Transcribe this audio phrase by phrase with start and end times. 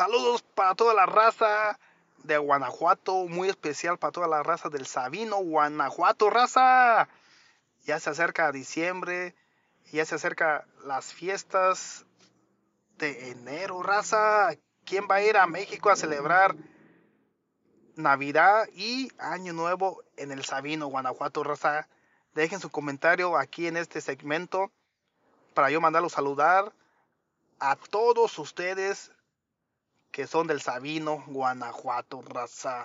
[0.00, 1.78] Saludos para toda la raza
[2.24, 7.06] de Guanajuato, muy especial para toda la raza del Sabino, Guanajuato, raza.
[7.84, 9.34] Ya se acerca diciembre,
[9.92, 12.06] ya se acerca las fiestas
[12.96, 14.54] de enero, raza.
[14.86, 16.56] ¿Quién va a ir a México a celebrar
[17.94, 21.88] Navidad y Año Nuevo en el Sabino, Guanajuato, raza?
[22.32, 24.72] Dejen su comentario aquí en este segmento
[25.52, 26.72] para yo mandarlo saludar
[27.58, 29.12] a todos ustedes
[30.10, 32.84] que son del Sabino, Guanajuato, raza.